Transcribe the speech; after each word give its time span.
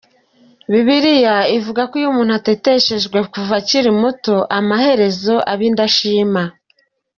Bibiliya 0.71 1.37
ivuga 1.57 1.81
ko 1.89 1.93
iyo 1.99 2.07
umuntu 2.11 2.33
‘ateteshejwe 2.39 3.17
kuva 3.33 3.53
akiri 3.61 3.91
muto, 4.01 4.35
amaherezo 4.57 5.35
aba 5.51 5.63
indashima’. 5.69 6.43